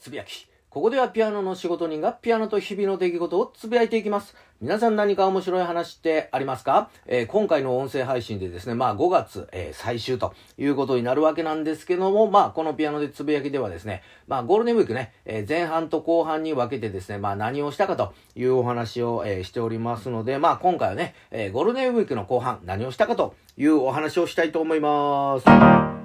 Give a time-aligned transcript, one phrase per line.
[0.00, 0.48] つぶやき。
[0.70, 4.36] ここではピアノの仕事人がピアノと日々の出来事をつぶやいていきます。
[4.60, 25.99] 皆さん何か面白い話ってありますか、えー今回の音声配信でですね、まあ5月、えー最終ということになるわけなんですけども、まあこのピアノでつぶやきではですね、まあゴールデンウィークね、えー前半と後半に分けてですね、まあ何をしたかというお話を、えしておりますので、まあ今回はね、えゴールデンウィークの後半何をしたかというお話をしたいと思います。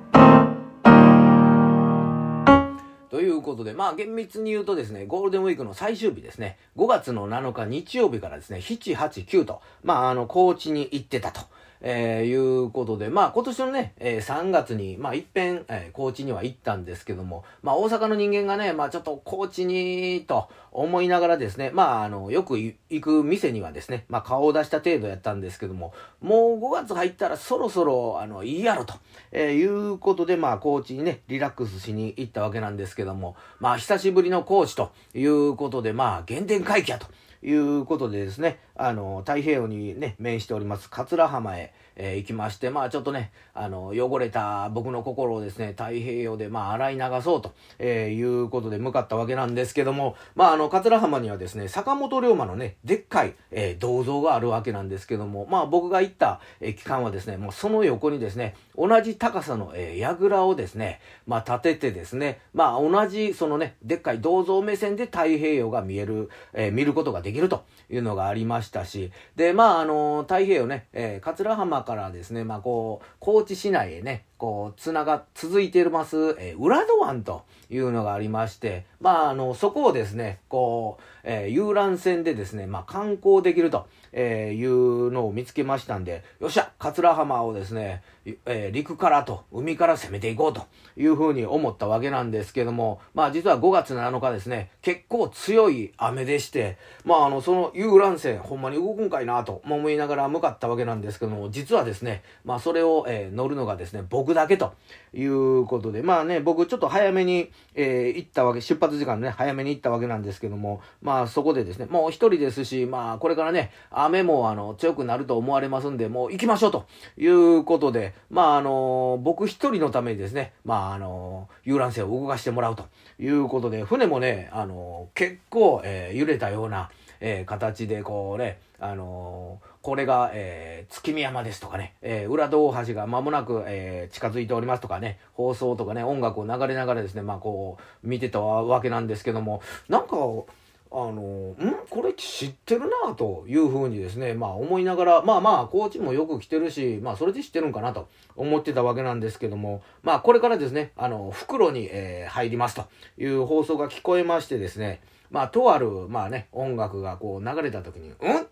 [3.45, 11.41] ことで、まあ厳密に言うとですね、ゴールデンウィークの最終日ですね、5月の7日日曜日からですね、7、8、9と、まああの、高知に行ってたと。
[11.81, 28.93] えーいうことで、まあ今年のね、えー3月に、まあ一遍、えー高知には行ったんですけども、まあ大阪の人間がね、まあちょっと高知に、と思いながらですね、まああの、よく行く店にはですね、まあ顔を出した程度やったんですけども、もう5月入ったらそろそろ、あの、いいやろと、
[29.31, 37.07] えーいうことで、まあ高知にね、リラックスしに行ったわけなんですけども、まあ久しぶりの高知ということで、まあ原点回帰やと。
[37.45, 88.03] いうことでですね、あの、太平洋にね、面しております、桂浜へ、えー行きまして、まあちょっとね、あの、汚れた僕の心をですね、太平洋で、まあ洗い流そうと、えーいうことで向かったわけなんですけども、まああの、桂浜にはですね、坂本龍馬のね、でっかい、えー銅像があるわけなんですけども、まあ僕が行った、えー期間はですね、もうその横にですね、同じ高さの、えー櫓をですね、まあ立ててですね、まあ同じそのね、でっかい銅像目線で太平洋が見える、えー見ることができるというのがありましてしたし、で、まああの太平洋ね、えー桂浜からですね、まあこう、高知市内へね、こう、つなが、続いています、えー浦戸湾というのがありまして、まああの、そこをですね、こう、えー遊覧船でですね、まあ観光できると、えーいうのを見つけましたんで、よっしゃ、桂浜をですね、
[88.45, 90.65] えー陸からと海から攻めていこうと
[90.97, 104.73] いうふうに思ったわけなんですけども、まあ実は5月7日ですね、結構強い雨でして、まああの、その遊覧船、ほんまに動くんかいなと思いながら向かったわけなんですけども、実はですね、まあそれを、えー乗るのがですね、僕だけと
[105.13, 116.85] いうことで、まあね、僕ちょっと早めに、えー行ったわけ、出発時間ね、早めに行ったわけなんですけども、まあそこでですね、もう一人ですし、まあこれからね、雨もあの強くなると思われますんで、もう行きましょうと
[117.17, 122.85] いうことで、まああの、僕一人のためにですね、まああの、遊覧船を動かしてもらうと
[123.19, 126.89] いうことで、船もね、あの、結構、え揺れたような、
[127.21, 141.55] え形でこうね、あのーこれが、えー月見山ですとかね、えー裏戸大橋が間もなく、えー近づいておりますとかね、放送とかね、音楽を流れながらですね、まあこう、見てたわけなんですけども、なんか、あのん？
[141.91, 152.85] これ知ってるなというふうにですね、まあ思いながら、まあまあ、高知もよく来てるし、まあそれで知ってるんかなと思ってたわけなんですけども、まあこれからですね、あの、袋に、えー入りますと
[153.19, 158.44] いう放送が聞こえましてですね、まあとある、まあね、音楽がこう流れた時に、うん、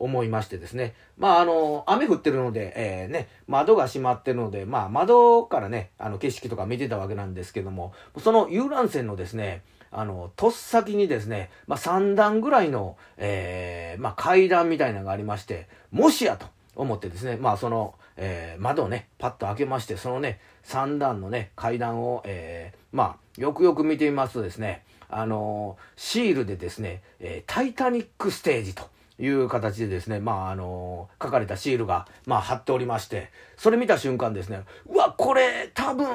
[0.00, 0.94] 思いましてですね。
[1.18, 9.62] まあ、あの、雨降ってるので、えーね、窓が閉まってるので、まあ、窓からね、あの、景色とか見てたわけなんですけども、その遊覧船のですね、
[9.92, 28.88] あの、とっさきにですね、まあ、3段ぐらいの、えーまあ、階段みたいなのがありまして、もしやと思ってですね、まあ、その、えー窓をね、パッと開けまして、そのね、3段のね、階段を、えーまあ、よくよく見てみますとですね、あのシールでですね、えタイタニックステージと、
[29.20, 36.06] いう形でですね、まあ、あの書かれたシールが、まあ、貼っておりまして、それ見た瞬間ですね、うわ、これ、多分、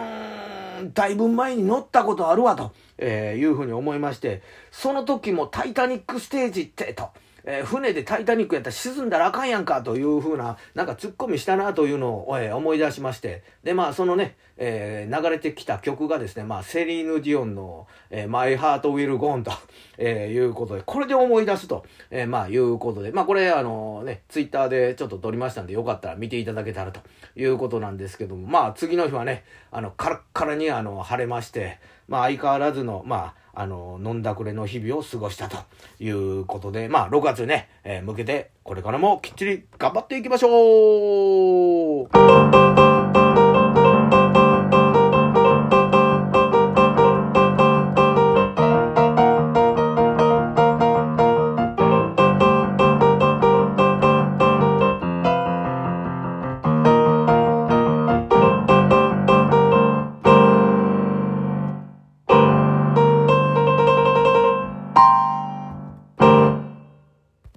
[0.93, 7.09] だいぶ前に乗ったことあるわ、と、えーいうふうに思いまして、その時もタイタニックステージって、と、
[7.45, 19.51] えー船でタイタニックやったら沈んだらあかんやんかというふうな、なんかツッコミしたなというのを、えー思い出しまして、で、まあ、そのね、えー流れてきた曲がですね、まあ、セリーヌ・ディオンの、えー、My Heart Will Go On と、
[19.97, 27.01] えーいうことで、これで思い出すと、えーまあ、いうことで、まあ、これ、あのね、ツイッターでちょっと撮りましたんで、よかったら見ていただけたらと
[27.35, 35.57] いうことなんですけども、まあ、次の日はね、あの、カラッカラに、あの、晴れまして、まあ、相変わらずの、まあ、あの、飲んだくれの日々を過ごしたと
[35.99, 42.84] いうことで、まあ、6月ね、えー向けて、これからもきっちり頑張っていきましょう。